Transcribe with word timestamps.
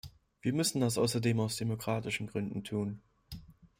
Wir 0.41 0.51
müssen 0.53 0.81
das 0.81 0.97
außerdem 0.97 1.39
aus 1.39 1.57
demokratischen 1.57 2.25
Gründen 2.25 2.63
tun. 2.63 3.03